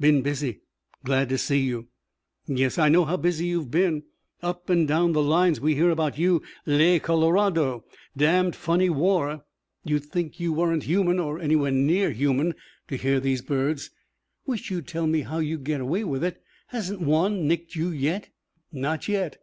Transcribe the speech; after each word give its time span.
"Been 0.00 0.20
busy. 0.20 0.62
Glad 1.04 1.28
to 1.28 1.38
see 1.38 1.60
you." 1.60 1.86
"Yes. 2.48 2.76
I 2.76 2.88
know 2.88 3.04
how 3.04 3.16
busy 3.16 3.46
you've 3.46 3.70
been. 3.70 4.02
Up 4.42 4.68
and 4.68 4.88
down 4.88 5.12
the 5.12 5.22
lines 5.22 5.60
we 5.60 5.76
hear 5.76 5.90
about 5.90 6.18
you. 6.18 6.42
Le 6.66 6.98
Colorado. 6.98 7.84
Damn 8.16 8.50
funny 8.50 8.90
war. 8.90 9.44
You'd 9.84 10.02
think 10.04 10.40
you 10.40 10.52
weren't 10.52 10.82
human, 10.82 11.20
or 11.20 11.38
anywhere 11.38 11.70
near 11.70 12.10
human, 12.10 12.56
to 12.88 12.96
hear 12.96 13.20
these 13.20 13.42
birds. 13.42 13.90
Wish 14.44 14.72
you'd 14.72 14.88
tell 14.88 15.06
me 15.06 15.20
how 15.20 15.38
you 15.38 15.56
get 15.56 15.80
away 15.80 16.02
with 16.02 16.24
it. 16.24 16.42
Hasn't 16.66 17.00
one 17.00 17.46
nicked 17.46 17.76
you 17.76 17.90
yet?" 17.90 18.30
"Not 18.72 19.06
yet." 19.06 19.38